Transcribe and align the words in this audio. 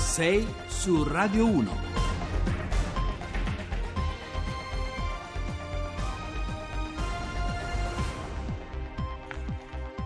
6 0.00 0.46
su 0.68 1.04
Radio 1.04 1.46
1. 1.46 1.89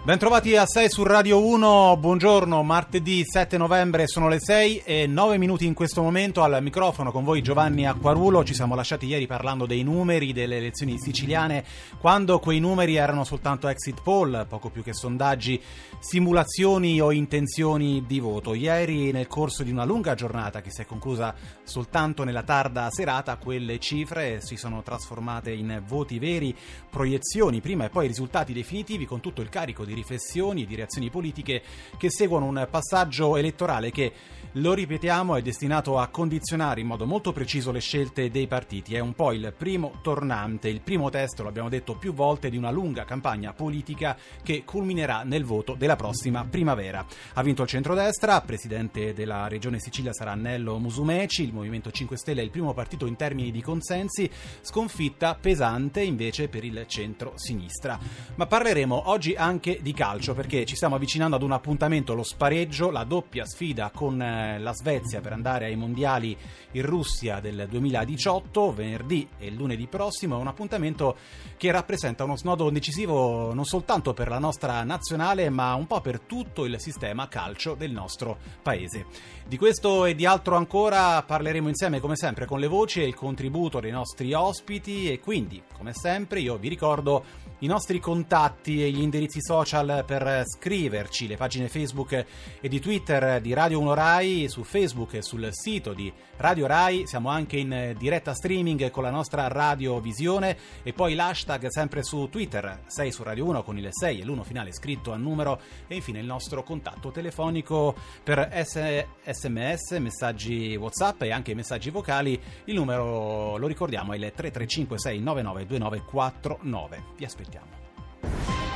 Bentrovati 0.04 0.54
a 0.54 0.66
6 0.66 0.90
su 0.90 1.02
Radio 1.02 1.42
1, 1.42 1.96
buongiorno, 1.96 2.62
martedì 2.62 3.24
7 3.24 3.56
novembre 3.56 4.06
sono 4.06 4.28
le 4.28 4.38
6 4.38 4.82
e 4.84 5.06
9 5.06 5.38
minuti 5.38 5.64
in 5.64 5.72
questo 5.72 6.02
momento 6.02 6.42
al 6.42 6.62
microfono 6.62 7.10
con 7.10 7.24
voi 7.24 7.40
Giovanni 7.40 7.86
Acquarulo, 7.86 8.44
ci 8.44 8.52
siamo 8.52 8.74
lasciati 8.74 9.06
ieri 9.06 9.26
parlando 9.26 9.64
dei 9.64 9.82
numeri 9.82 10.34
delle 10.34 10.58
elezioni 10.58 10.98
siciliane 10.98 11.64
quando 11.98 12.38
quei 12.38 12.60
numeri 12.60 12.96
erano 12.96 13.24
soltanto 13.24 13.66
exit 13.66 14.02
poll, 14.02 14.46
poco 14.46 14.68
più 14.68 14.82
che 14.82 14.92
sondaggi, 14.92 15.58
simulazioni 16.00 17.00
o 17.00 17.10
intenzioni 17.10 18.04
di 18.06 18.20
voto. 18.20 18.52
Ieri 18.52 19.10
nel 19.10 19.26
corso 19.26 19.62
di 19.62 19.70
una 19.70 19.86
lunga 19.86 20.14
giornata 20.14 20.60
che 20.60 20.70
si 20.70 20.82
è 20.82 20.84
conclusa 20.84 21.34
soltanto 21.62 22.24
nella 22.24 22.42
tarda 22.42 22.90
serata 22.90 23.38
quelle 23.38 23.78
cifre 23.78 24.42
si 24.42 24.56
sono 24.56 24.82
trasformate 24.82 25.50
in 25.50 25.82
voti 25.86 26.18
veri, 26.18 26.54
proiezioni 26.90 27.62
prima 27.62 27.86
e 27.86 27.88
poi 27.88 28.06
risultati 28.06 28.52
definitivi 28.52 29.06
con 29.06 29.20
tutto 29.20 29.40
il 29.40 29.48
carico 29.48 29.86
di 29.86 29.92
riflessioni 29.94 30.62
e 30.62 30.66
di 30.66 30.74
reazioni 30.74 31.10
politiche 31.10 31.62
che 31.96 32.10
seguono 32.10 32.46
un 32.46 32.66
passaggio 32.70 33.36
elettorale 33.36 33.90
che, 33.90 34.12
lo 34.58 34.72
ripetiamo, 34.72 35.34
è 35.34 35.42
destinato 35.42 35.98
a 35.98 36.06
condizionare 36.06 36.80
in 36.80 36.86
modo 36.86 37.06
molto 37.06 37.32
preciso 37.32 37.72
le 37.72 37.80
scelte 37.80 38.30
dei 38.30 38.46
partiti. 38.46 38.94
È 38.94 39.00
un 39.00 39.14
po' 39.14 39.32
il 39.32 39.52
primo 39.56 39.98
tornante, 40.00 40.68
il 40.68 40.80
primo 40.80 41.10
testo, 41.10 41.42
l'abbiamo 41.42 41.68
detto 41.68 41.96
più 41.96 42.12
volte, 42.12 42.50
di 42.50 42.56
una 42.56 42.70
lunga 42.70 43.04
campagna 43.04 43.52
politica 43.52 44.16
che 44.44 44.62
culminerà 44.64 45.24
nel 45.24 45.44
voto 45.44 45.74
della 45.74 45.96
prossima 45.96 46.44
primavera. 46.48 47.04
Ha 47.32 47.42
vinto 47.42 47.62
il 47.62 47.68
centrodestra, 47.68 48.40
presidente 48.42 49.12
della 49.12 49.48
regione 49.48 49.80
Sicilia 49.80 50.12
sarà 50.12 50.32
Annello 50.32 50.78
Musumeci, 50.78 51.42
il 51.42 51.52
Movimento 51.52 51.90
5 51.90 52.16
Stelle 52.16 52.40
è 52.40 52.44
il 52.44 52.50
primo 52.50 52.72
partito 52.74 53.06
in 53.06 53.16
termini 53.16 53.50
di 53.50 53.60
consensi, 53.60 54.30
sconfitta 54.60 55.34
pesante 55.34 56.00
invece 56.00 56.48
per 56.48 56.64
il 56.64 56.84
centro-sinistra. 56.86 57.98
Ma 58.36 58.46
parleremo 58.46 59.08
oggi 59.10 59.34
anche 59.34 59.80
di 59.82 59.92
calcio 59.92 60.34
perché 60.34 60.64
ci 60.64 60.76
stiamo 60.76 60.94
avvicinando 60.94 61.34
ad 61.34 61.42
un 61.42 61.52
appuntamento, 61.52 62.14
lo 62.14 62.22
spareggio, 62.22 62.90
la 62.90 63.02
doppia 63.02 63.44
sfida 63.44 63.90
con 63.92 64.22
eh, 64.22 64.43
la 64.58 64.72
Svezia 64.72 65.20
per 65.20 65.32
andare 65.32 65.66
ai 65.66 65.76
mondiali 65.76 66.36
in 66.72 66.82
Russia 66.82 67.40
del 67.40 67.66
2018, 67.68 68.72
venerdì 68.72 69.28
e 69.38 69.50
lunedì 69.50 69.86
prossimo, 69.86 70.36
è 70.36 70.40
un 70.40 70.46
appuntamento 70.46 71.16
che 71.56 71.70
rappresenta 71.70 72.24
uno 72.24 72.36
snodo 72.36 72.70
decisivo 72.70 73.52
non 73.54 73.64
soltanto 73.64 74.12
per 74.12 74.28
la 74.28 74.38
nostra 74.38 74.82
nazionale 74.82 75.50
ma 75.50 75.74
un 75.74 75.86
po' 75.86 76.00
per 76.00 76.20
tutto 76.20 76.64
il 76.64 76.80
sistema 76.80 77.28
calcio 77.28 77.74
del 77.74 77.92
nostro 77.92 78.38
paese. 78.62 79.06
Di 79.46 79.56
questo 79.56 80.04
e 80.06 80.14
di 80.14 80.26
altro 80.26 80.56
ancora 80.56 81.22
parleremo 81.22 81.68
insieme 81.68 82.00
come 82.00 82.16
sempre 82.16 82.46
con 82.46 82.58
le 82.58 82.66
voci 82.66 83.02
e 83.02 83.06
il 83.06 83.14
contributo 83.14 83.80
dei 83.80 83.90
nostri 83.90 84.32
ospiti 84.32 85.10
e 85.10 85.20
quindi 85.20 85.62
come 85.76 85.92
sempre 85.92 86.40
io 86.40 86.56
vi 86.56 86.68
ricordo 86.68 87.24
i 87.58 87.66
nostri 87.66 87.98
contatti 87.98 88.82
e 88.82 88.90
gli 88.90 89.00
indirizzi 89.00 89.40
social 89.40 90.04
per 90.06 90.42
scriverci, 90.44 91.26
le 91.26 91.36
pagine 91.36 91.68
Facebook 91.68 92.12
e 92.60 92.68
di 92.68 92.80
Twitter 92.80 93.40
di 93.40 93.52
Radio 93.52 93.80
1 93.80 93.94
Rai, 93.94 94.33
su 94.48 94.64
Facebook 94.64 95.14
e 95.14 95.22
sul 95.22 95.48
sito 95.52 95.92
di 95.92 96.12
Radio 96.36 96.66
Rai, 96.66 97.06
siamo 97.06 97.28
anche 97.28 97.56
in 97.56 97.94
diretta 97.96 98.34
streaming 98.34 98.90
con 98.90 99.02
la 99.02 99.10
nostra 99.10 99.46
radiovisione 99.48 100.56
e 100.82 100.92
poi 100.92 101.14
l'hashtag 101.14 101.68
sempre 101.68 102.02
su 102.02 102.28
Twitter, 102.28 102.82
6 102.86 103.12
su 103.12 103.22
Radio 103.22 103.44
1 103.46 103.62
con 103.62 103.78
il 103.78 103.88
6 103.90 104.20
e 104.20 104.24
l'1 104.24 104.42
finale 104.42 104.72
scritto 104.72 105.12
a 105.12 105.16
numero 105.16 105.60
e 105.86 105.94
infine 105.94 106.18
il 106.18 106.26
nostro 106.26 106.62
contatto 106.62 107.10
telefonico 107.10 107.94
per 108.22 108.50
sms, 108.52 109.90
messaggi 109.98 110.74
WhatsApp 110.76 111.22
e 111.22 111.30
anche 111.30 111.54
messaggi 111.54 111.90
vocali, 111.90 112.40
il 112.64 112.74
numero 112.74 113.56
lo 113.56 113.66
ricordiamo 113.66 114.12
è 114.12 114.16
il 114.16 114.32
335 114.34 114.98
699 114.98 115.66
2949. 115.66 117.02
Vi 117.16 117.24
aspettiamo. 117.24 117.66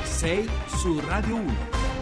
6 0.03 0.49
su 0.67 0.99
Radio 1.01 1.35
1. 1.35 1.98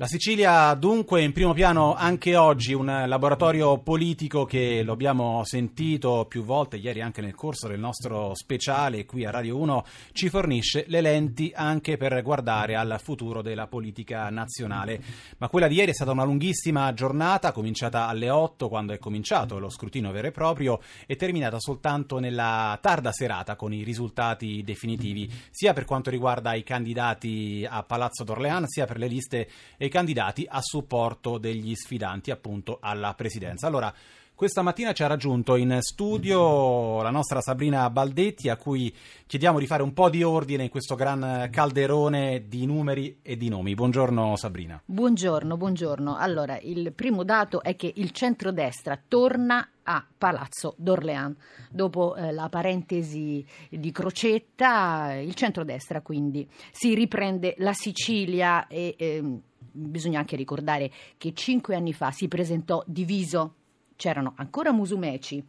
La 0.00 0.06
Sicilia 0.06 0.72
dunque 0.74 1.22
in 1.22 1.32
primo 1.32 1.52
piano 1.52 1.96
anche 1.96 2.36
oggi, 2.36 2.72
un 2.72 2.86
laboratorio 2.86 3.78
politico 3.78 4.44
che 4.44 4.84
lo 4.84 4.92
abbiamo 4.92 5.42
sentito 5.42 6.24
più 6.28 6.44
volte, 6.44 6.76
ieri 6.76 7.00
anche 7.00 7.20
nel 7.20 7.34
corso 7.34 7.66
del 7.66 7.80
nostro 7.80 8.32
speciale 8.36 9.04
qui 9.04 9.24
a 9.24 9.32
Radio 9.32 9.56
1, 9.56 9.84
ci 10.12 10.28
fornisce 10.28 10.84
le 10.86 11.00
lenti 11.00 11.50
anche 11.52 11.96
per 11.96 12.22
guardare 12.22 12.76
al 12.76 13.00
futuro 13.02 13.42
della 13.42 13.66
politica 13.66 14.30
nazionale. 14.30 15.02
Ma 15.38 15.48
quella 15.48 15.66
di 15.66 15.74
ieri 15.74 15.90
è 15.90 15.94
stata 15.94 16.12
una 16.12 16.22
lunghissima 16.22 16.94
giornata, 16.94 17.50
cominciata 17.50 18.06
alle 18.06 18.30
8 18.30 18.68
quando 18.68 18.92
è 18.92 18.98
cominciato 18.98 19.58
lo 19.58 19.68
scrutinio 19.68 20.12
vero 20.12 20.28
e 20.28 20.30
proprio 20.30 20.78
e 21.08 21.16
terminata 21.16 21.58
soltanto 21.58 22.20
nella 22.20 22.78
tarda 22.80 23.10
serata 23.10 23.56
con 23.56 23.72
i 23.72 23.82
risultati 23.82 24.62
definitivi, 24.62 25.28
sia 25.50 25.72
per 25.72 25.84
quanto 25.84 26.08
riguarda 26.08 26.54
i 26.54 26.62
candidati 26.62 27.66
a 27.68 27.82
Palazzo 27.82 28.22
d'Orleans, 28.22 28.68
sia 28.68 28.86
per 28.86 28.98
le 28.98 29.08
liste 29.08 29.48
e 29.76 29.86
dei 29.88 29.90
candidati 29.90 30.46
a 30.48 30.60
supporto 30.60 31.38
degli 31.38 31.74
sfidanti 31.74 32.30
appunto 32.30 32.78
alla 32.80 33.14
presidenza. 33.14 33.66
Allora, 33.66 33.92
questa 34.34 34.62
mattina 34.62 34.92
ci 34.92 35.02
ha 35.02 35.08
raggiunto 35.08 35.56
in 35.56 35.78
studio 35.80 37.02
la 37.02 37.10
nostra 37.10 37.40
Sabrina 37.40 37.90
Baldetti, 37.90 38.48
a 38.48 38.56
cui 38.56 38.94
chiediamo 39.26 39.58
di 39.58 39.66
fare 39.66 39.82
un 39.82 39.92
po' 39.92 40.08
di 40.08 40.22
ordine 40.22 40.62
in 40.62 40.68
questo 40.68 40.94
gran 40.94 41.48
calderone 41.50 42.44
di 42.46 42.64
numeri 42.64 43.18
e 43.20 43.36
di 43.36 43.48
nomi. 43.48 43.74
Buongiorno 43.74 44.36
Sabrina. 44.36 44.80
Buongiorno, 44.84 45.56
buongiorno. 45.56 46.16
Allora, 46.16 46.56
il 46.60 46.92
primo 46.92 47.24
dato 47.24 47.62
è 47.64 47.74
che 47.74 47.92
il 47.96 48.12
centrodestra 48.12 48.96
torna 49.08 49.70
a 49.82 50.06
Palazzo 50.16 50.74
d'Orléans. 50.76 51.36
Dopo 51.68 52.14
eh, 52.14 52.30
la 52.30 52.48
parentesi 52.48 53.44
di 53.68 53.90
Crocetta, 53.90 55.14
il 55.14 55.34
centrodestra 55.34 56.00
quindi 56.00 56.48
si 56.70 56.94
riprende 56.94 57.56
la 57.58 57.72
Sicilia 57.72 58.68
e 58.68 58.94
eh, 58.96 59.40
bisogna 59.70 60.18
anche 60.18 60.36
ricordare 60.36 60.90
che 61.16 61.32
cinque 61.34 61.74
anni 61.74 61.92
fa 61.92 62.10
si 62.10 62.28
presentò 62.28 62.82
diviso, 62.86 63.54
c'erano 63.96 64.34
ancora 64.36 64.72
Musumeci, 64.72 65.44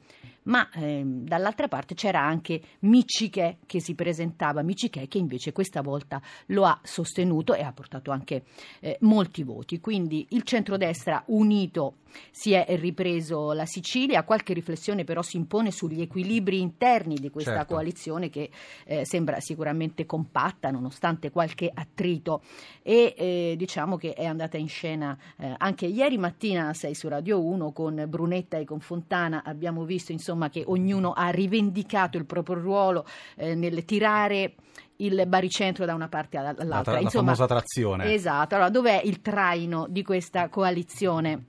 ma 0.49 0.69
ehm, 0.73 1.23
dall'altra 1.23 1.67
parte 1.67 1.95
c'era 1.95 2.21
anche 2.21 2.61
Michiché 2.79 3.57
che 3.65 3.79
si 3.79 3.95
presentava, 3.95 4.61
Michiché 4.61 5.07
che 5.07 5.17
invece 5.17 5.51
questa 5.51 5.81
volta 5.81 6.21
lo 6.47 6.65
ha 6.65 6.79
sostenuto 6.83 7.53
e 7.53 7.61
ha 7.61 7.71
portato 7.71 8.11
anche 8.11 8.43
eh, 8.81 8.97
molti 9.01 9.43
voti. 9.43 9.79
Quindi 9.79 10.27
il 10.31 10.43
centrodestra 10.43 11.23
unito 11.27 11.95
si 12.31 12.53
è 12.53 12.65
ripreso 12.77 13.51
la 13.51 13.65
Sicilia, 13.65 14.23
qualche 14.23 14.53
riflessione 14.53 15.03
però 15.03 15.21
si 15.21 15.38
impone 15.38 15.71
sugli 15.71 16.01
equilibri 16.01 16.59
interni 16.59 17.15
di 17.15 17.29
questa 17.29 17.57
certo. 17.57 17.73
coalizione 17.73 18.29
che 18.29 18.49
eh, 18.85 19.05
sembra 19.05 19.39
sicuramente 19.39 20.05
compatta 20.05 20.71
nonostante 20.71 21.31
qualche 21.31 21.69
attrito 21.73 22.41
e 22.81 23.13
eh, 23.17 23.53
diciamo 23.57 23.97
che 23.97 24.13
è 24.13 24.25
andata 24.25 24.57
in 24.57 24.67
scena 24.67 25.17
eh, 25.38 25.53
anche 25.57 25.85
ieri 25.85 26.17
mattina 26.17 26.73
6 26.73 26.95
su 26.95 27.07
Radio 27.07 27.43
1 27.43 27.71
con 27.71 28.05
Brunetta 28.07 28.57
e 28.57 28.65
con 28.65 28.79
Fontana 28.79 29.43
abbiamo 29.43 29.83
visto 29.83 30.11
insomma 30.11 30.38
che 30.47 30.63
ognuno 30.66 31.11
ha 31.11 31.27
rivendicato 31.29 32.17
il 32.17 32.25
proprio 32.25 32.55
ruolo 32.55 33.05
eh, 33.35 33.55
nel 33.55 33.83
tirare 33.83 34.53
il 34.97 35.25
baricentro 35.27 35.85
da 35.85 35.94
una 35.94 36.07
parte 36.07 36.38
all'altra. 36.38 36.63
La, 36.63 36.81
tra- 36.81 37.01
la 37.01 37.09
famosa 37.09 37.45
trazione. 37.45 38.13
Esatto. 38.13 38.55
Allora, 38.55 38.69
dov'è 38.69 39.01
il 39.03 39.22
traino 39.22 39.88
di 39.89 40.03
questa 40.03 40.47
coalizione? 40.47 41.44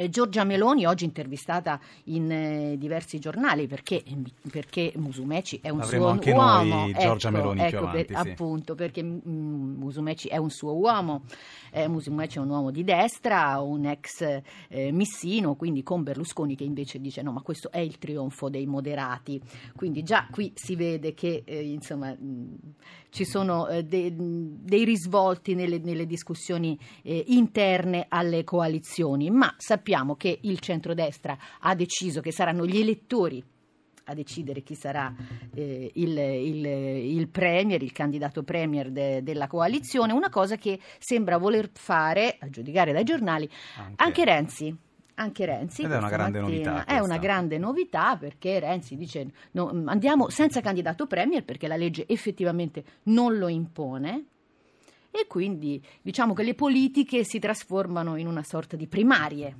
Eh, 0.00 0.10
Giorgia 0.10 0.44
Meloni, 0.44 0.86
oggi 0.86 1.04
intervistata 1.04 1.80
in 2.04 2.30
eh, 2.30 2.78
diversi 2.78 3.18
giornali, 3.18 3.66
perché, 3.66 4.04
perché 4.48 4.92
Musumeci 4.94 5.58
è 5.60 5.70
un 5.70 5.80
Avremo 5.80 6.04
suo 6.04 6.12
anche 6.12 6.30
uomo. 6.30 6.74
Noi, 6.82 6.92
Giorgia 6.92 7.26
ecco, 7.30 7.36
Meloni 7.36 7.60
ecco, 7.62 7.68
più 7.68 7.78
avanti, 7.78 8.04
per, 8.04 8.22
sì. 8.22 8.28
appunto, 8.28 8.74
perché 8.76 9.02
mm, 9.02 9.76
Musumeci 9.76 10.28
è 10.28 10.36
un 10.36 10.50
suo 10.50 10.76
uomo, 10.76 11.24
eh, 11.72 11.88
Musumeci 11.88 12.38
è 12.38 12.40
un 12.40 12.48
uomo 12.48 12.70
di 12.70 12.84
destra, 12.84 13.58
un 13.58 13.86
ex 13.86 14.40
eh, 14.68 14.92
missino, 14.92 15.56
quindi 15.56 15.82
con 15.82 16.04
Berlusconi 16.04 16.54
che 16.54 16.62
invece 16.62 17.00
dice 17.00 17.20
no, 17.22 17.32
ma 17.32 17.40
questo 17.40 17.72
è 17.72 17.80
il 17.80 17.98
trionfo 17.98 18.48
dei 18.48 18.66
moderati. 18.66 19.42
Quindi 19.74 20.04
già 20.04 20.28
qui 20.30 20.52
si 20.54 20.76
vede 20.76 21.12
che 21.12 21.42
eh, 21.44 21.72
insomma, 21.72 22.12
mh, 22.12 22.56
ci 23.10 23.24
sono 23.24 23.68
eh, 23.68 23.84
de, 23.84 24.12
dei 24.14 24.84
risvolti 24.84 25.54
nelle, 25.54 25.78
nelle 25.78 26.06
discussioni 26.06 26.78
interne 27.02 28.06
alle 28.08 28.44
coalizioni, 28.44 29.30
ma 29.30 29.54
sappiamo 29.56 29.86
sappiamo 29.88 30.16
che 30.16 30.38
il 30.42 30.58
centrodestra 30.60 31.36
ha 31.60 31.74
deciso 31.74 32.20
che 32.20 32.32
saranno 32.32 32.66
gli 32.66 32.78
elettori 32.78 33.42
a 34.04 34.14
decidere 34.14 34.62
chi 34.62 34.74
sarà 34.74 35.14
eh, 35.54 35.90
il, 35.94 36.18
il, 36.18 36.66
il, 36.66 37.28
premier, 37.28 37.82
il 37.82 37.92
candidato 37.92 38.42
premier 38.42 38.90
de, 38.90 39.22
della 39.22 39.46
coalizione, 39.46 40.14
una 40.14 40.30
cosa 40.30 40.56
che 40.56 40.80
sembra 40.98 41.36
voler 41.36 41.70
fare, 41.74 42.36
a 42.38 42.48
giudicare 42.48 42.92
dai 42.92 43.04
giornali, 43.04 43.48
anche, 43.76 44.02
anche 44.02 44.24
Renzi. 44.24 44.76
Anche 45.18 45.46
Renzi. 45.46 45.82
Ed 45.82 45.90
è 45.90 45.96
una 45.96 46.08
grande 46.08 46.40
novità. 46.40 46.84
È 46.84 47.00
una 47.00 47.18
grande 47.18 47.58
novità 47.58 48.16
perché 48.16 48.60
Renzi 48.60 48.96
dice 48.96 49.30
no, 49.52 49.82
andiamo 49.86 50.28
senza 50.28 50.60
candidato 50.60 51.06
premier 51.06 51.42
perché 51.44 51.66
la 51.66 51.76
legge 51.76 52.06
effettivamente 52.06 52.84
non 53.04 53.36
lo 53.36 53.48
impone 53.48 54.24
e 55.10 55.26
quindi 55.26 55.82
diciamo 56.00 56.34
che 56.34 56.44
le 56.44 56.54
politiche 56.54 57.24
si 57.24 57.38
trasformano 57.38 58.16
in 58.16 58.26
una 58.26 58.44
sorta 58.44 58.76
di 58.76 58.86
primarie 58.86 59.56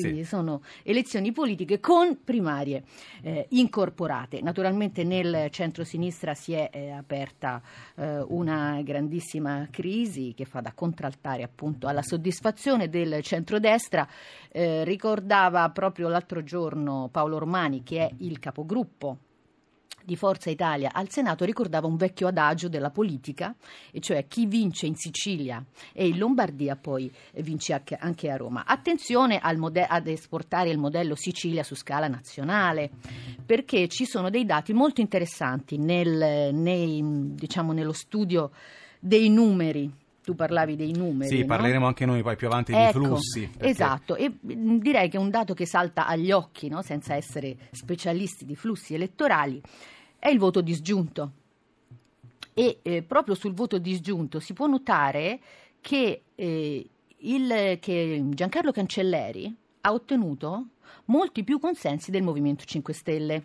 quindi 0.00 0.22
Sì. 0.22 0.28
sono 0.28 0.62
elezioni 0.82 1.32
politiche 1.32 1.80
con 1.80 2.22
primarie 2.22 2.84
eh, 3.22 3.46
incorporate. 3.50 4.40
Naturalmente 4.42 5.04
nel 5.04 5.48
centro-sinistra 5.50 6.34
si 6.34 6.52
è 6.52 6.68
eh, 6.70 6.90
aperta 6.90 7.62
eh, 7.96 8.20
una 8.28 8.80
grandissima 8.82 9.68
crisi 9.70 10.34
che 10.36 10.44
fa 10.44 10.60
da 10.60 10.72
contraltare 10.74 11.42
appunto 11.42 11.86
alla 11.86 12.02
soddisfazione 12.02 12.88
del 12.88 13.22
centrodestra. 13.22 14.06
Eh, 14.52 14.84
ricordava 14.84 15.68
proprio 15.70 16.08
l'altro 16.08 16.42
giorno 16.42 17.08
Paolo 17.10 17.36
Ormani, 17.36 17.82
che 17.82 18.00
è 18.00 18.10
il 18.18 18.38
capogruppo 18.38 19.18
di 20.06 20.16
Forza 20.16 20.48
Italia 20.50 20.90
al 20.92 21.10
Senato 21.10 21.44
ricordava 21.44 21.86
un 21.88 21.96
vecchio 21.96 22.28
adagio 22.28 22.68
della 22.68 22.90
politica, 22.90 23.54
e 23.90 24.00
cioè 24.00 24.26
chi 24.28 24.46
vince 24.46 24.86
in 24.86 24.94
Sicilia 24.94 25.62
e 25.92 26.06
in 26.06 26.16
Lombardia 26.16 26.76
poi 26.76 27.12
vince 27.34 27.72
anche- 27.72 28.30
a 28.30 28.36
Roma. 28.36 28.64
Attenzione 28.64 29.40
mode- 29.58 29.84
ad 29.84 30.06
esportare 30.06 30.70
il 30.70 30.78
modello 30.78 31.14
Sicilia 31.16 31.64
su 31.64 31.74
scala 31.74 32.06
nazionale, 32.06 32.90
perché 33.44 33.88
ci 33.88 34.04
sono 34.06 34.30
dei 34.30 34.44
dati 34.46 34.72
molto 34.72 35.00
interessanti 35.00 35.76
nel- 35.76 36.54
nei- 36.54 37.34
diciamo, 37.34 37.72
nello 37.72 37.92
studio 37.92 38.52
dei 39.00 39.28
numeri. 39.28 39.92
Tu 40.26 40.34
parlavi 40.34 40.74
dei 40.74 40.90
numeri. 40.90 41.30
Sì, 41.30 41.40
no? 41.42 41.46
parleremo 41.46 41.86
anche 41.86 42.04
noi 42.04 42.20
poi 42.20 42.34
più 42.34 42.48
avanti 42.48 42.72
Ecco, 42.72 42.98
di 42.98 43.04
flussi. 43.04 43.48
perché- 43.48 43.68
Esatto, 43.68 44.16
e 44.16 44.28
mh, 44.28 44.78
direi 44.78 45.08
che 45.08 45.18
un 45.18 45.30
dato 45.30 45.54
che 45.54 45.66
salta 45.66 46.08
agli 46.08 46.32
occhi, 46.32 46.68
no? 46.68 46.82
senza 46.82 47.14
essere 47.14 47.56
specialisti 47.70 48.44
di 48.44 48.56
flussi 48.56 48.94
elettorali, 48.94 49.62
è 50.18 50.28
il 50.28 50.38
voto 50.38 50.60
disgiunto. 50.60 51.32
E 52.54 52.78
eh, 52.82 53.02
proprio 53.02 53.34
sul 53.34 53.52
voto 53.52 53.78
disgiunto 53.78 54.40
si 54.40 54.52
può 54.54 54.66
notare 54.66 55.38
che, 55.80 56.22
eh, 56.34 56.86
il- 57.18 57.78
che 57.80 58.22
Giancarlo 58.30 58.72
Cancelleri 58.72 59.54
ha 59.82 59.92
ottenuto 59.92 60.66
molti 61.06 61.44
più 61.44 61.58
consensi 61.58 62.10
del 62.10 62.22
Movimento 62.22 62.64
5 62.64 62.92
Stelle. 62.94 63.44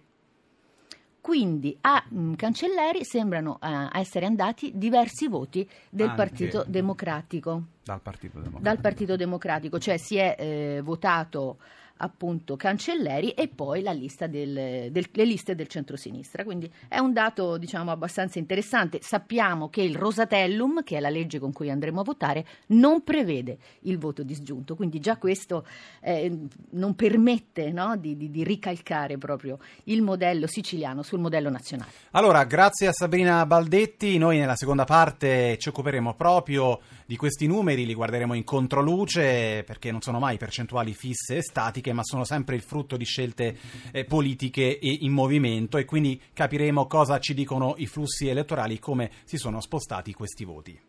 Quindi 1.19 1.77
a 1.81 2.03
mh, 2.07 2.33
Cancelleri 2.33 3.03
sembrano 3.03 3.59
eh, 3.61 3.89
essere 3.99 4.25
andati 4.25 4.71
diversi 4.73 5.27
voti 5.27 5.67
del 5.89 6.07
Anche. 6.09 6.17
Partito 6.17 6.63
Democratico 6.67 7.63
Dal 7.83 8.01
Partito 8.01 8.39
Democratico. 8.39 8.63
dal 8.63 8.79
Partito 8.79 9.15
Democratico, 9.17 9.77
cioè 9.77 9.97
si 9.97 10.15
è 10.15 10.35
eh, 10.39 10.81
votato 10.81 11.57
appunto 12.01 12.55
Cancelleri 12.55 13.31
e 13.31 13.47
poi 13.47 13.81
la 13.81 13.91
lista 13.91 14.27
del- 14.27 14.89
del- 14.91 15.07
le 15.11 15.25
liste 15.25 15.55
del 15.55 15.67
centrosinistra. 15.67 16.43
Quindi 16.43 16.71
è 16.87 16.97
un 16.97 17.13
dato 17.13 17.57
diciamo 17.57 17.91
abbastanza 17.91 18.39
interessante. 18.39 18.99
Sappiamo 19.01 19.69
che 19.69 19.81
il 19.81 19.95
Rosatellum, 19.95 20.83
che 20.83 20.97
è 20.97 20.99
la 20.99 21.09
legge 21.09 21.39
con 21.39 21.53
cui 21.53 21.69
andremo 21.69 22.01
a 22.01 22.03
votare, 22.03 22.45
non 22.67 23.03
prevede 23.03 23.57
il 23.81 23.97
voto 23.97 24.23
disgiunto, 24.23 24.75
quindi 24.75 24.99
già 24.99 25.17
questo 25.17 25.65
eh, 26.01 26.35
non 26.71 26.95
permette 26.95 27.71
no, 27.71 27.95
di, 27.97 28.17
di- 28.17 28.31
di 28.31 28.43
ricalcare 28.43 29.17
proprio 29.17 29.59
il 29.85 30.01
modello 30.01 30.47
siciliano 30.47 31.03
sul 31.03 31.19
modello 31.19 31.49
nazionale. 31.49 31.91
Allora, 32.11 32.43
grazie 32.45 32.87
a 32.87 32.91
Sabrina 32.93 33.45
Baldetti, 33.45 34.17
noi 34.17 34.39
nella 34.39 34.55
seconda 34.55 34.85
parte 34.85 35.57
ci 35.59 35.69
occuperemo 35.69 36.15
proprio 36.15 36.79
di 37.05 37.15
questi 37.15 37.45
numeri, 37.45 37.85
li 37.85 37.93
guarderemo 37.93 38.33
in 38.33 38.43
controluce 38.43 39.63
perché 39.65 39.91
non 39.91 40.01
sono 40.01 40.19
mai 40.19 40.37
percentuali 40.37 40.93
fisse 40.93 41.37
e 41.37 41.41
statiche, 41.41 41.90
ma 41.93 42.03
sono 42.03 42.23
sempre 42.23 42.55
il 42.55 42.61
frutto 42.61 42.97
di 42.97 43.05
scelte 43.05 43.57
eh, 43.91 44.05
politiche 44.05 44.79
e 44.79 44.97
in 45.01 45.11
movimento 45.11 45.77
e 45.77 45.85
quindi 45.85 46.19
capiremo 46.33 46.87
cosa 46.87 47.19
ci 47.19 47.33
dicono 47.33 47.75
i 47.77 47.85
flussi 47.85 48.27
elettorali, 48.27 48.79
come 48.79 49.11
si 49.23 49.37
sono 49.37 49.61
spostati 49.61 50.13
questi 50.13 50.45
voti. 50.45 50.79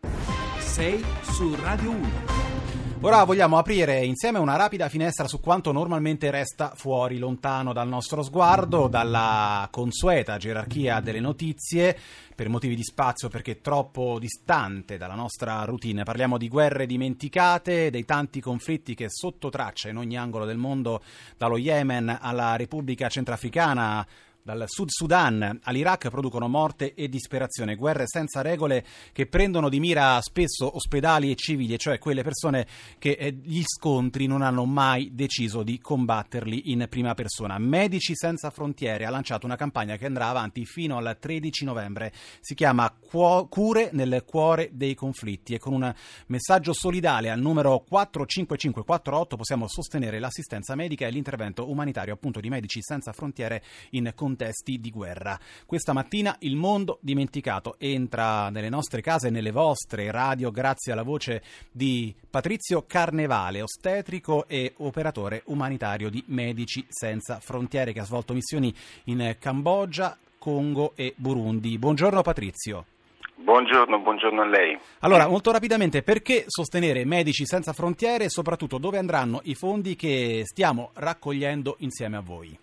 6 0.58 1.04
su 1.22 1.54
Radio 1.56 1.90
1. 1.90 2.81
Ora 3.04 3.24
vogliamo 3.24 3.58
aprire 3.58 4.04
insieme 4.04 4.38
una 4.38 4.54
rapida 4.54 4.88
finestra 4.88 5.26
su 5.26 5.40
quanto 5.40 5.72
normalmente 5.72 6.30
resta 6.30 6.70
fuori, 6.76 7.18
lontano 7.18 7.72
dal 7.72 7.88
nostro 7.88 8.22
sguardo, 8.22 8.86
dalla 8.86 9.66
consueta 9.72 10.36
gerarchia 10.36 11.00
delle 11.00 11.18
notizie, 11.18 11.98
per 12.32 12.48
motivi 12.48 12.76
di 12.76 12.84
spazio 12.84 13.28
perché 13.28 13.60
troppo 13.60 14.20
distante 14.20 14.98
dalla 14.98 15.16
nostra 15.16 15.64
routine. 15.64 16.04
Parliamo 16.04 16.38
di 16.38 16.46
guerre 16.46 16.86
dimenticate, 16.86 17.90
dei 17.90 18.04
tanti 18.04 18.40
conflitti 18.40 18.94
che 18.94 19.06
sotto 19.08 19.50
traccia 19.50 19.88
in 19.88 19.96
ogni 19.96 20.16
angolo 20.16 20.44
del 20.44 20.56
mondo, 20.56 21.02
dallo 21.36 21.58
Yemen 21.58 22.18
alla 22.20 22.54
Repubblica 22.54 23.08
Centrafricana, 23.08 24.06
dal 24.42 24.64
Sud 24.66 24.88
Sudan 24.90 25.60
all'Iraq 25.62 26.08
producono 26.08 26.48
morte 26.48 26.94
e 26.94 27.08
disperazione, 27.08 27.76
guerre 27.76 28.04
senza 28.06 28.42
regole 28.42 28.84
che 29.12 29.26
prendono 29.26 29.68
di 29.68 29.78
mira 29.78 30.20
spesso 30.20 30.74
ospedali 30.74 31.30
e 31.30 31.36
civili, 31.36 31.78
cioè 31.78 31.98
quelle 31.98 32.22
persone 32.22 32.66
che 32.98 33.12
eh, 33.12 33.32
gli 33.32 33.62
scontri 33.64 34.26
non 34.26 34.42
hanno 34.42 34.64
mai 34.64 35.10
deciso 35.14 35.62
di 35.62 35.78
combatterli 35.78 36.72
in 36.72 36.86
prima 36.88 37.14
persona. 37.14 37.56
Medici 37.58 38.16
Senza 38.16 38.50
Frontiere 38.50 39.04
ha 39.04 39.10
lanciato 39.10 39.46
una 39.46 39.56
campagna 39.56 39.96
che 39.96 40.06
andrà 40.06 40.28
avanti 40.28 40.64
fino 40.64 40.96
al 40.96 41.16
13 41.18 41.64
novembre. 41.64 42.12
Si 42.40 42.54
chiama 42.54 42.90
Cure 42.90 43.90
nel 43.92 44.24
cuore 44.26 44.70
dei 44.72 44.94
conflitti 44.94 45.54
e 45.54 45.58
con 45.58 45.74
un 45.74 45.94
messaggio 46.26 46.72
solidale 46.72 47.30
al 47.30 47.38
numero 47.38 47.84
45548 47.88 49.36
possiamo 49.36 49.68
sostenere 49.68 50.18
l'assistenza 50.18 50.74
medica 50.74 51.06
e 51.06 51.10
l'intervento 51.10 51.70
umanitario 51.70 52.14
appunto 52.14 52.40
di 52.40 52.48
Medici 52.48 52.82
Senza 52.82 53.12
Frontiere 53.12 53.62
in 53.90 54.12
contesti 54.32 54.80
di 54.80 54.90
guerra. 54.90 55.38
Questa 55.66 55.92
mattina 55.92 56.34
il 56.40 56.56
mondo 56.56 56.98
dimenticato 57.02 57.76
entra 57.78 58.48
nelle 58.48 58.70
nostre 58.70 59.02
case 59.02 59.28
e 59.28 59.30
nelle 59.30 59.50
vostre 59.50 60.10
radio 60.10 60.50
grazie 60.50 60.92
alla 60.92 61.02
voce 61.02 61.42
di 61.70 62.14
Patrizio 62.30 62.84
Carnevale, 62.86 63.60
ostetrico 63.60 64.46
e 64.48 64.72
operatore 64.78 65.42
umanitario 65.46 66.08
di 66.08 66.22
Medici 66.28 66.84
Senza 66.88 67.40
Frontiere 67.40 67.92
che 67.92 68.00
ha 68.00 68.04
svolto 68.04 68.32
missioni 68.32 68.74
in 69.04 69.36
Cambogia, 69.38 70.16
Congo 70.38 70.92
e 70.94 71.12
Burundi. 71.16 71.76
Buongiorno 71.78 72.22
Patrizio. 72.22 72.86
Buongiorno, 73.34 73.98
buongiorno 73.98 74.40
a 74.40 74.46
lei. 74.46 74.78
Allora, 75.00 75.28
molto 75.28 75.50
rapidamente, 75.50 76.02
perché 76.02 76.44
sostenere 76.46 77.04
Medici 77.04 77.44
Senza 77.44 77.72
Frontiere 77.72 78.24
e 78.24 78.30
soprattutto 78.30 78.78
dove 78.78 78.98
andranno 78.98 79.40
i 79.44 79.54
fondi 79.54 79.96
che 79.96 80.42
stiamo 80.44 80.90
raccogliendo 80.94 81.76
insieme 81.80 82.16
a 82.16 82.20
voi? 82.20 82.56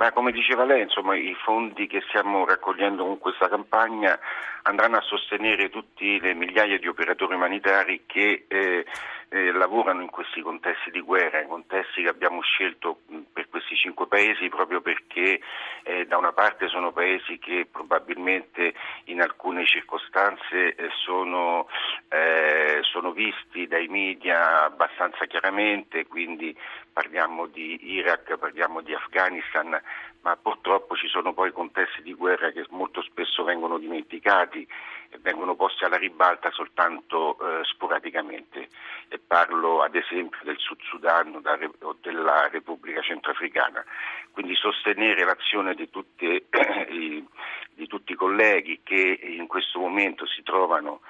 Ma 0.00 0.12
come 0.12 0.32
diceva 0.32 0.64
lei, 0.64 0.80
insomma, 0.80 1.14
i 1.14 1.36
fondi 1.44 1.86
che 1.86 2.02
stiamo 2.08 2.46
raccogliendo 2.46 3.04
con 3.04 3.18
questa 3.18 3.50
campagna 3.50 4.18
andranno 4.62 4.96
a 4.96 5.02
sostenere 5.02 5.68
tutte 5.68 6.18
le 6.18 6.32
migliaia 6.32 6.78
di 6.78 6.88
operatori 6.88 7.34
umanitari 7.34 8.04
che 8.06 8.46
eh, 8.48 8.86
eh, 9.28 9.52
lavorano 9.52 10.00
in 10.00 10.08
questi 10.08 10.40
contesti 10.40 10.90
di 10.90 11.00
guerra, 11.00 11.42
in 11.42 11.48
contesti 11.48 12.02
che 12.02 12.08
abbiamo 12.08 12.40
scelto 12.40 13.00
per 13.30 13.48
questi 13.50 13.76
cinque 13.76 14.06
paesi 14.06 14.48
proprio 14.48 14.80
perché 14.80 15.40
eh, 15.82 16.06
da 16.06 16.16
una 16.16 16.32
parte 16.32 16.68
sono 16.68 16.92
paesi 16.92 17.38
che 17.38 17.66
probabilmente 17.70 18.72
in 19.04 19.20
alcune 19.20 19.66
circostanze 19.66 20.74
eh, 20.74 20.88
sono, 21.04 21.68
eh, 22.08 22.78
sono 22.82 23.12
visti 23.12 23.66
dai 23.68 23.86
media 23.88 24.64
abbastanza 24.64 25.26
chiaramente, 25.26 26.06
quindi 26.06 26.56
parliamo 26.92 27.46
di 27.46 27.92
Iraq, 27.94 28.36
parliamo 28.36 28.80
di 28.80 28.94
Afghanistan, 28.94 29.80
ma 30.22 30.36
purtroppo 30.36 30.96
ci 30.96 31.08
sono 31.08 31.32
poi 31.32 31.52
contesti 31.52 32.02
di 32.02 32.14
guerra 32.14 32.50
che 32.50 32.64
molto 32.70 33.02
spesso 33.02 33.42
vengono 33.44 33.78
dimenticati 33.78 34.66
e 35.08 35.18
vengono 35.20 35.54
posti 35.54 35.84
alla 35.84 35.96
ribalta 35.96 36.50
soltanto 36.50 37.38
eh, 37.38 37.64
sporadicamente. 37.64 38.68
E 39.08 39.18
parlo 39.18 39.82
ad 39.82 39.94
esempio 39.94 40.38
del 40.44 40.58
Sud 40.58 40.80
Sudan 40.82 41.40
o, 41.80 41.96
della 42.00 42.48
Repubblica 42.48 43.00
Centroafricana. 43.00 43.84
Quindi 44.32 44.54
sostenere 44.54 45.24
l'azione 45.24 45.74
di, 45.74 45.88
tutte, 45.90 46.46
di 46.88 47.86
tutti 47.86 48.12
i 48.12 48.16
colleghi 48.16 48.80
che 48.82 49.18
in 49.22 49.46
questo 49.46 49.80
momento 49.80 50.26
si 50.26 50.42
trovano 50.42 51.00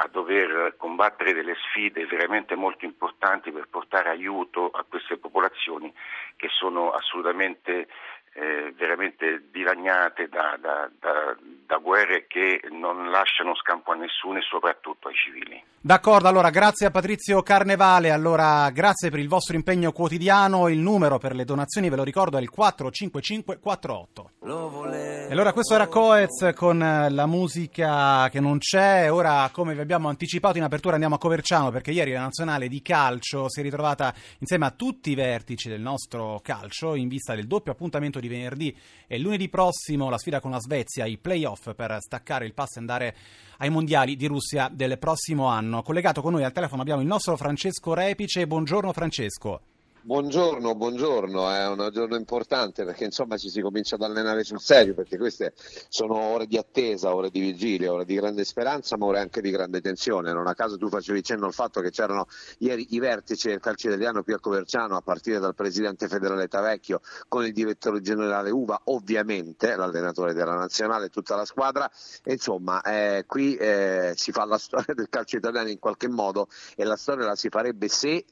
a 0.00 0.08
dover 0.10 0.74
combattere 0.76 1.32
delle 1.32 1.54
sfide 1.56 2.06
veramente 2.06 2.54
molto 2.54 2.84
importanti 2.84 3.50
per 3.50 3.66
portare 3.68 4.10
aiuto 4.10 4.70
a 4.70 4.84
queste 4.88 5.16
popolazioni 5.16 5.92
che 6.36 6.48
sono 6.50 6.90
assolutamente 6.92 7.88
eh, 8.34 8.72
veramente 8.76 9.48
dilaniate 9.50 10.28
da, 10.28 10.56
da- 10.60 10.88
da- 11.00 11.36
da 11.66 11.76
guerre 11.78 12.26
che 12.28 12.60
non 12.70 13.10
lasciano 13.10 13.56
scampo 13.56 13.90
a 13.90 13.96
nessuno 13.96 14.38
e 14.38 14.42
soprattutto 14.42 15.08
ai 15.08 15.14
civili. 15.14 15.62
D'accordo, 15.80 16.28
allora 16.28 16.50
grazie 16.50 16.86
a 16.86 16.90
Patrizio 16.90 17.42
Carnevale, 17.42 18.10
allora 18.10 18.70
grazie 18.70 19.10
per 19.10 19.18
il 19.18 19.28
vostro 19.28 19.56
impegno 19.56 19.90
quotidiano, 19.90 20.68
il 20.68 20.78
numero 20.78 21.18
per 21.18 21.34
le 21.34 21.44
donazioni 21.44 21.90
ve 21.90 21.96
lo 21.96 22.04
ricordo 22.04 22.38
è 22.38 22.40
il 22.40 22.50
45548. 22.50 24.30
E 24.40 25.32
allora 25.32 25.52
questo 25.52 25.74
era 25.74 25.88
Coez 25.88 26.52
con 26.54 26.80
eh, 26.80 27.10
la 27.10 27.26
musica 27.26 28.28
che 28.30 28.38
non 28.40 28.58
c'è, 28.58 29.12
ora 29.12 29.50
come 29.52 29.74
vi 29.74 29.80
abbiamo 29.80 30.08
anticipato 30.08 30.56
in 30.56 30.62
apertura 30.62 30.94
andiamo 30.94 31.16
a 31.16 31.18
Coverciano 31.18 31.70
perché 31.70 31.90
ieri 31.90 32.12
la 32.12 32.20
nazionale 32.20 32.68
di 32.68 32.80
calcio 32.80 33.50
si 33.50 33.60
è 33.60 33.62
ritrovata 33.62 34.14
insieme 34.38 34.64
a 34.64 34.70
tutti 34.70 35.10
i 35.10 35.14
vertici 35.14 35.68
del 35.68 35.80
nostro 35.80 36.40
calcio 36.42 36.94
in 36.94 37.08
vista 37.08 37.34
del 37.34 37.46
doppio 37.46 37.72
appuntamento 37.72 38.20
di 38.20 38.28
venerdì 38.28 38.74
e 39.06 39.18
lunedì 39.18 39.48
prossimo 39.48 40.08
la 40.08 40.18
sfida 40.18 40.40
con 40.40 40.52
la 40.52 40.60
Svezia, 40.60 41.04
i 41.04 41.18
playoff 41.18 41.74
per 41.74 41.98
staccare 42.00 42.46
il 42.46 42.54
passo 42.54 42.76
e 42.76 42.80
andare 42.80 43.16
ai 43.58 43.70
mondiali 43.70 44.16
di 44.16 44.26
Russia 44.26 44.70
del 44.72 44.98
prossimo 44.98 45.48
anno. 45.48 45.82
Collegato 45.82 46.22
con 46.22 46.32
noi 46.32 46.44
al 46.44 46.52
telefono 46.52 46.80
abbiamo 46.80 47.02
il 47.02 47.06
nostro 47.06 47.36
Francesco 47.36 47.92
Repice, 47.92 48.46
buongiorno 48.46 48.92
Francesco. 48.92 49.60
Buongiorno, 50.08 50.74
buongiorno, 50.74 51.50
è 51.50 51.68
un 51.68 51.90
giorno 51.92 52.16
importante 52.16 52.86
perché 52.86 53.04
insomma 53.04 53.36
ci 53.36 53.50
si 53.50 53.60
comincia 53.60 53.96
ad 53.96 54.00
allenare 54.00 54.42
sul 54.42 54.58
serio 54.58 54.94
perché 54.94 55.18
queste 55.18 55.52
sono 55.90 56.18
ore 56.18 56.46
di 56.46 56.56
attesa, 56.56 57.14
ore 57.14 57.28
di 57.28 57.40
vigilia, 57.40 57.92
ore 57.92 58.06
di 58.06 58.14
grande 58.14 58.46
speranza 58.46 58.96
ma 58.96 59.04
ore 59.04 59.20
anche 59.20 59.42
di 59.42 59.50
grande 59.50 59.82
tensione. 59.82 60.32
Non 60.32 60.46
a 60.46 60.54
caso 60.54 60.78
tu 60.78 60.88
facevi 60.88 61.22
cenno 61.22 61.44
al 61.44 61.52
fatto 61.52 61.82
che 61.82 61.90
c'erano 61.90 62.26
ieri 62.60 62.94
i 62.94 62.98
vertici 63.00 63.48
del 63.48 63.60
calcio 63.60 63.88
italiano 63.88 64.22
Pier 64.22 64.40
Coverciano 64.40 64.96
a 64.96 65.02
partire 65.02 65.40
dal 65.40 65.54
presidente 65.54 66.08
federale 66.08 66.48
Tavecchio 66.48 67.02
con 67.28 67.44
il 67.44 67.52
direttore 67.52 68.00
generale 68.00 68.48
Uva, 68.48 68.80
ovviamente 68.84 69.76
l'allenatore 69.76 70.32
della 70.32 70.54
nazionale 70.54 71.10
tutta 71.10 71.36
la 71.36 71.44
squadra 71.44 71.86
e 72.24 72.32
insomma 72.32 72.80
eh, 72.80 73.24
qui 73.26 73.56
eh, 73.56 74.14
si 74.16 74.32
fa 74.32 74.46
la 74.46 74.56
storia 74.56 74.94
del 74.94 75.10
calcio 75.10 75.36
italiano 75.36 75.68
in 75.68 75.78
qualche 75.78 76.08
modo 76.08 76.48
e 76.76 76.84
la 76.84 76.96
storia 76.96 77.26
la 77.26 77.36
si 77.36 77.50
farebbe 77.50 77.88
se 77.88 78.24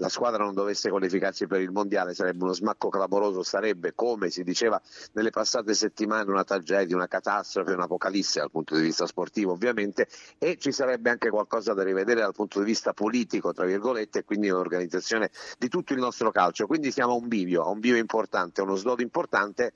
la 0.00 0.08
squadra 0.08 0.44
non 0.44 0.54
dovesse 0.54 0.88
qualificarsi 0.88 1.46
per 1.46 1.60
il 1.60 1.70
mondiale 1.70 2.14
sarebbe 2.14 2.42
uno 2.42 2.54
smacco 2.54 2.88
clamoroso, 2.88 3.42
sarebbe 3.42 3.92
come 3.94 4.30
si 4.30 4.42
diceva 4.42 4.80
nelle 5.12 5.28
passate 5.30 5.74
settimane 5.74 6.30
una 6.30 6.42
tragedia, 6.42 6.96
una 6.96 7.06
catastrofe, 7.06 7.72
un'apocalisse 7.72 8.40
dal 8.40 8.50
punto 8.50 8.74
di 8.76 8.82
vista 8.82 9.06
sportivo 9.06 9.52
ovviamente 9.52 10.08
e 10.38 10.56
ci 10.58 10.72
sarebbe 10.72 11.10
anche 11.10 11.28
qualcosa 11.28 11.74
da 11.74 11.82
rivedere 11.82 12.20
dal 12.20 12.32
punto 12.32 12.60
di 12.60 12.64
vista 12.64 12.94
politico, 12.94 13.52
tra 13.52 13.66
virgolette, 13.66 14.20
e 14.20 14.24
quindi 14.24 14.48
l'organizzazione 14.48 15.30
di 15.58 15.68
tutto 15.68 15.92
il 15.92 15.98
nostro 15.98 16.30
calcio. 16.30 16.66
Quindi 16.66 16.90
siamo 16.90 17.12
a 17.12 17.16
un 17.16 17.28
bivio, 17.28 17.62
a 17.62 17.68
un 17.68 17.78
bivio 17.78 17.98
importante, 17.98 18.62
a 18.62 18.64
uno 18.64 18.76
snodo 18.76 19.02
importante. 19.02 19.72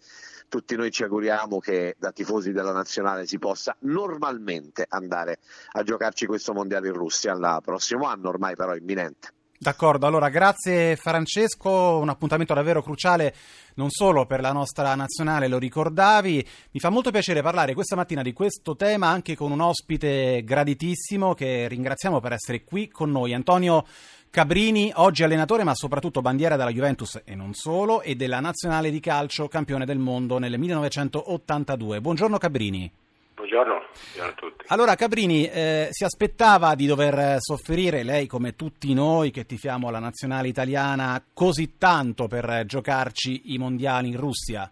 Tutti 0.48 0.74
noi 0.74 0.90
ci 0.90 1.02
auguriamo 1.02 1.58
che 1.58 1.96
da 1.98 2.12
tifosi 2.12 2.52
della 2.52 2.72
nazionale 2.72 3.26
si 3.26 3.38
possa 3.38 3.76
normalmente 3.80 4.86
andare 4.88 5.38
a 5.72 5.82
giocarci 5.82 6.24
questo 6.24 6.54
mondiale 6.54 6.88
in 6.88 6.94
Russia 6.94 7.32
il 7.32 7.58
prossimo 7.62 8.06
anno, 8.06 8.30
ormai 8.30 8.54
però 8.54 8.74
imminente. 8.74 9.43
D'accordo, 9.56 10.06
allora 10.06 10.28
grazie 10.28 10.96
Francesco, 10.96 11.98
un 11.98 12.08
appuntamento 12.08 12.54
davvero 12.54 12.82
cruciale 12.82 13.34
non 13.76 13.88
solo 13.88 14.26
per 14.26 14.40
la 14.40 14.52
nostra 14.52 14.94
nazionale, 14.94 15.48
lo 15.48 15.58
ricordavi, 15.58 16.46
mi 16.72 16.80
fa 16.80 16.90
molto 16.90 17.10
piacere 17.10 17.40
parlare 17.40 17.72
questa 17.72 17.96
mattina 17.96 18.22
di 18.22 18.32
questo 18.32 18.74
tema 18.76 19.08
anche 19.08 19.36
con 19.36 19.52
un 19.52 19.60
ospite 19.60 20.42
graditissimo 20.44 21.34
che 21.34 21.68
ringraziamo 21.68 22.20
per 22.20 22.32
essere 22.32 22.64
qui 22.64 22.88
con 22.88 23.10
noi, 23.10 23.32
Antonio 23.32 23.86
Cabrini, 24.28 24.90
oggi 24.96 25.22
allenatore 25.22 25.62
ma 25.62 25.74
soprattutto 25.76 26.20
bandiera 26.20 26.56
della 26.56 26.72
Juventus 26.72 27.22
e 27.24 27.36
non 27.36 27.54
solo 27.54 28.02
e 28.02 28.16
della 28.16 28.40
nazionale 28.40 28.90
di 28.90 28.98
calcio 28.98 29.46
campione 29.46 29.86
del 29.86 29.98
mondo 29.98 30.38
nel 30.38 30.58
1982. 30.58 32.00
Buongiorno 32.00 32.38
Cabrini. 32.38 33.03
Buongiorno, 33.54 33.86
buongiorno, 33.86 34.30
a 34.30 34.34
tutti. 34.34 34.64
Allora 34.66 34.94
Cabrini, 34.96 35.48
eh, 35.48 35.86
si 35.90 36.02
aspettava 36.02 36.74
di 36.74 36.86
dover 36.86 37.36
soffrire, 37.38 38.02
lei 38.02 38.26
come 38.26 38.56
tutti 38.56 38.92
noi 38.92 39.30
che 39.30 39.44
tifiamo 39.46 39.92
la 39.92 40.00
nazionale 40.00 40.48
italiana, 40.48 41.24
così 41.32 41.78
tanto 41.78 42.26
per 42.26 42.64
giocarci 42.66 43.54
i 43.54 43.58
mondiali 43.58 44.08
in 44.08 44.16
Russia? 44.16 44.68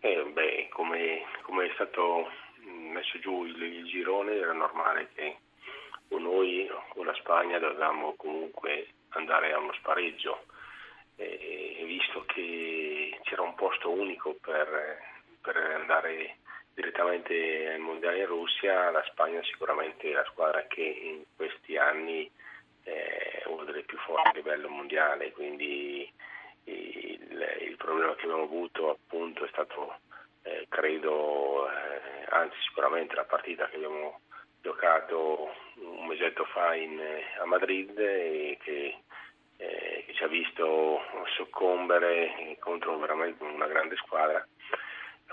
Eh, 0.00 0.30
beh, 0.30 0.68
come, 0.74 1.24
come, 1.40 1.68
è 1.68 1.70
stato 1.72 2.28
messo 2.92 3.18
giù 3.20 3.46
il, 3.46 3.62
il, 3.62 3.86
girone 3.86 4.34
era 4.34 4.52
normale 4.52 5.08
che 5.14 5.36
o 6.08 6.18
noi 6.18 6.68
o 6.68 7.02
la 7.02 7.14
Spagna 7.14 7.58
dovevamo 7.58 8.12
comunque 8.16 8.88
andare 9.10 9.54
a 9.54 9.58
uno 9.58 9.72
spareggio, 9.72 10.44
eh, 11.16 11.82
visto 11.86 12.24
che 12.26 13.18
c'era 13.22 13.40
un 13.40 13.54
posto 13.54 13.90
unico 13.90 14.36
per, 14.38 14.98
per 15.40 15.56
andare 15.56 16.36
direttamente 16.74 17.34
ai 17.68 17.78
mondiali 17.78 18.20
in 18.20 18.26
Russia, 18.26 18.90
la 18.90 19.02
Spagna 19.08 19.42
sicuramente 19.44 20.10
è 20.10 20.14
la 20.14 20.24
squadra 20.24 20.64
che 20.66 20.82
in 20.82 21.22
questi 21.36 21.76
anni 21.76 22.30
è 22.82 23.42
una 23.46 23.64
delle 23.64 23.82
più 23.82 23.98
forti 23.98 24.28
a 24.28 24.32
livello 24.32 24.68
mondiale, 24.68 25.32
quindi 25.32 26.10
il, 26.64 27.56
il 27.60 27.76
problema 27.76 28.14
che 28.14 28.24
abbiamo 28.24 28.44
avuto 28.44 28.90
appunto 28.90 29.44
è 29.44 29.48
stato 29.48 29.98
eh, 30.42 30.66
credo, 30.68 31.68
eh, 31.70 32.26
anzi 32.30 32.56
sicuramente 32.62 33.14
la 33.14 33.24
partita 33.24 33.68
che 33.68 33.76
abbiamo 33.76 34.20
giocato 34.62 35.54
un 35.76 36.06
mesetto 36.06 36.44
fa 36.44 36.74
in, 36.74 36.98
a 37.40 37.44
Madrid 37.46 37.98
e 37.98 38.58
che, 38.62 38.96
eh, 39.56 40.04
che 40.06 40.12
ci 40.14 40.22
ha 40.22 40.28
visto 40.28 41.00
soccombere 41.36 42.56
contro 42.58 42.98
veramente 42.98 43.42
una 43.42 43.66
grande 43.66 43.96
squadra 43.96 44.46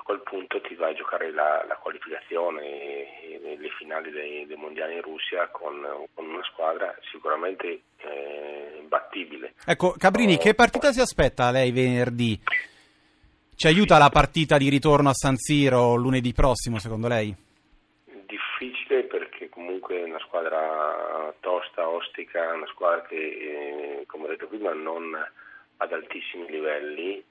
quel 0.07 0.21
punto 0.23 0.61
ti 0.61 0.73
vai 0.75 0.93
a 0.93 0.95
giocare 0.95 1.31
la, 1.33 1.65
la 1.67 1.75
qualificazione 1.75 3.41
nelle 3.43 3.69
finali 3.77 4.09
dei, 4.09 4.45
dei, 4.45 4.55
mondiali 4.55 4.93
in 4.93 5.01
Russia 5.01 5.49
con, 5.49 5.75
con 6.13 6.29
una 6.29 6.43
squadra 6.45 6.95
sicuramente 7.11 7.81
eh, 7.97 8.77
imbattibile. 8.79 9.55
Ecco, 9.65 9.95
Cabrini, 9.97 10.35
oh, 10.35 10.37
che 10.37 10.53
partita 10.53 10.93
si 10.93 11.01
aspetta 11.01 11.51
lei 11.51 11.73
venerdì? 11.73 12.39
Ci 13.53 13.67
aiuta 13.67 13.97
la 13.97 14.07
partita 14.07 14.57
di 14.57 14.69
ritorno 14.69 15.09
a 15.09 15.13
San 15.13 15.35
Siro 15.35 15.95
lunedì 15.95 16.31
prossimo, 16.31 16.79
secondo 16.79 17.09
lei? 17.09 17.35
Difficile 18.05 19.03
perché 19.03 19.49
comunque 19.49 19.99
è 19.99 20.03
una 20.03 20.19
squadra 20.19 21.33
tosta, 21.41 21.85
ostica, 21.85 22.53
una 22.53 22.67
squadra 22.67 23.01
che, 23.07 23.17
eh, 23.17 24.03
come 24.05 24.23
ho 24.23 24.27
detto 24.29 24.47
prima, 24.47 24.71
non 24.71 25.13
ad 25.75 25.91
altissimi 25.91 26.49
livelli 26.49 27.21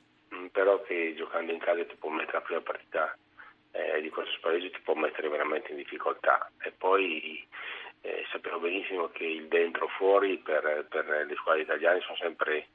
però 0.52 0.80
che 0.82 1.14
giocando 1.16 1.52
in 1.52 1.58
casa 1.58 1.84
ti 1.84 1.96
può 1.96 2.10
mettere 2.10 2.38
la 2.38 2.44
prima 2.44 2.60
partita 2.60 3.16
eh, 3.72 4.00
di 4.00 4.08
questo 4.08 4.32
spareggio 4.36 4.70
ti 4.70 4.80
può 4.82 4.94
mettere 4.94 5.28
veramente 5.28 5.70
in 5.70 5.76
difficoltà 5.76 6.50
e 6.60 6.72
poi 6.72 7.46
eh, 8.00 8.24
sappiamo 8.30 8.60
benissimo 8.60 9.08
che 9.08 9.24
il 9.24 9.48
dentro 9.48 9.88
fuori 9.88 10.38
per, 10.38 10.86
per 10.88 11.26
le 11.26 11.34
squadre 11.34 11.62
italiane 11.62 12.00
sono 12.00 12.16
sempre 12.16 12.68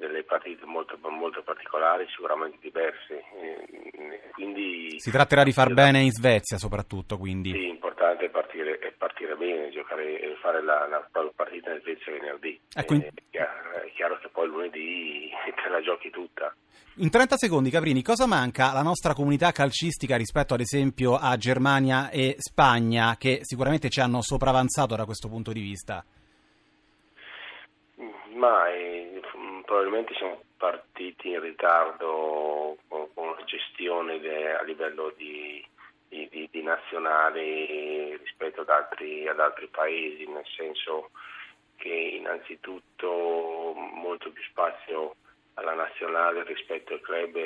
delle 0.00 0.22
partite 0.22 0.64
molto, 0.64 0.98
molto 1.02 1.42
particolari, 1.42 2.06
sicuramente 2.08 2.56
diverse. 2.60 3.22
Eh, 3.42 4.30
quindi, 4.32 4.98
si 4.98 5.10
tratterà 5.10 5.44
di 5.44 5.52
far 5.52 5.74
bene 5.74 6.00
in 6.00 6.10
Svezia 6.10 6.56
soprattutto. 6.56 7.18
Quindi. 7.18 7.50
Sì, 7.50 7.58
l'importante 7.58 8.24
è 8.24 8.30
partire, 8.30 8.78
è 8.78 8.92
partire 8.92 9.36
bene, 9.36 9.68
giocare 9.70 10.18
e 10.18 10.34
fare 10.40 10.62
la, 10.62 10.86
la, 10.86 11.06
la, 11.12 11.32
partita 11.36 11.70
in 11.72 11.80
Svezia 11.80 12.12
venerdì. 12.12 12.58
Ecco, 12.74 12.94
in... 12.94 13.02
è, 13.02 13.10
chiaro, 13.30 13.72
è, 13.72 13.90
chiaro, 13.92 14.18
che 14.18 14.28
poi 14.28 14.48
lunedì 14.48 15.29
la 15.70 15.80
giochi 15.80 16.10
tutta. 16.10 16.54
In 16.96 17.08
30 17.08 17.36
secondi, 17.36 17.70
Caprini, 17.70 18.02
cosa 18.02 18.26
manca 18.26 18.70
alla 18.70 18.82
nostra 18.82 19.14
comunità 19.14 19.52
calcistica 19.52 20.16
rispetto 20.16 20.54
ad 20.54 20.60
esempio 20.60 21.14
a 21.14 21.36
Germania 21.36 22.10
e 22.10 22.34
Spagna, 22.36 23.16
che 23.16 23.38
sicuramente 23.42 23.88
ci 23.88 24.00
hanno 24.00 24.20
sopravanzato 24.20 24.96
da 24.96 25.04
questo 25.04 25.28
punto 25.28 25.52
di 25.52 25.60
vista? 25.60 26.04
Ma 28.34 28.68
eh, 28.70 29.20
probabilmente 29.64 30.14
siamo 30.14 30.42
partiti 30.56 31.30
in 31.30 31.40
ritardo 31.40 32.76
con, 32.88 33.08
la 33.14 33.44
gestione 33.44 34.18
de, 34.20 34.56
a 34.56 34.62
livello 34.62 35.14
di, 35.16 35.64
di, 36.08 36.28
di, 36.30 36.48
di 36.50 36.62
nazionale 36.62 38.18
rispetto 38.18 38.60
ad 38.60 38.68
altri, 38.68 39.26
ad 39.26 39.40
altri 39.40 39.68
paesi, 39.68 40.26
nel 40.26 40.44
senso 40.54 41.10
che 41.76 41.88
innanzitutto 41.88 43.72
molto 43.74 44.30
più 44.30 44.42
spazio 44.42 45.14
alla 45.60 45.74
nazionale 45.74 46.42
rispetto 46.44 46.94
al 46.94 47.00
club 47.00 47.36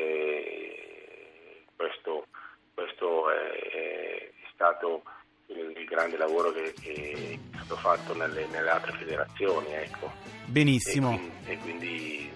questo, 1.77 2.27
questo 2.73 3.31
è, 3.31 3.35
è, 3.35 4.31
stato 4.53 5.03
il, 5.47 5.85
grande 5.89 6.17
lavoro 6.17 6.53
che, 6.53 6.73
che, 6.81 7.39
è 7.53 7.57
stato 7.57 7.77
fatto 7.77 8.15
nelle, 8.15 8.47
nelle 8.47 8.71
altre 8.71 8.93
federazioni. 8.93 9.73
Ecco. 9.73 10.11
Benissimo. 10.47 11.13
E 11.47 11.59
quindi, 11.59 12.31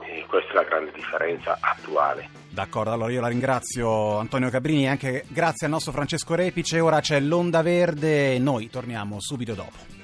quindi 0.00 0.24
questa 0.26 0.50
è 0.50 0.54
la 0.54 0.64
grande 0.64 0.92
differenza 0.92 1.58
attuale. 1.60 2.28
D'accordo, 2.50 2.92
allora 2.92 3.12
io 3.12 3.20
la 3.20 3.28
ringrazio 3.28 4.18
Antonio 4.18 4.50
Cabrini 4.50 4.84
e 4.84 4.88
anche 4.88 5.24
grazie 5.28 5.66
al 5.66 5.72
nostro 5.72 5.92
Francesco 5.92 6.34
Repice. 6.34 6.80
Ora 6.80 7.00
c'è 7.00 7.20
l'Onda 7.20 7.62
Verde 7.62 8.34
e 8.34 8.38
noi 8.38 8.68
torniamo 8.68 9.20
subito 9.20 9.54
dopo. 9.54 9.99